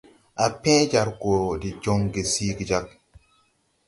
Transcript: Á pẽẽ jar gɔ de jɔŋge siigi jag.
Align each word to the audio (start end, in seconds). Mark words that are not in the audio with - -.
Á 0.43 0.45
pẽẽ 0.61 0.81
jar 0.91 1.09
gɔ 1.21 1.33
de 1.61 1.69
jɔŋge 1.83 2.21
siigi 2.31 2.65
jag. 2.69 2.85